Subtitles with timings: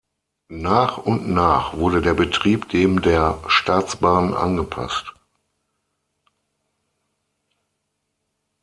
[0.55, 5.13] Nach und nach wurde der Betrieb dem der Staatsbahn angepasst.